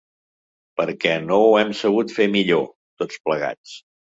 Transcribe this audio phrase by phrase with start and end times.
[0.81, 2.67] Perquè no ho hem sabut fer millor,
[3.03, 3.79] tots plegats.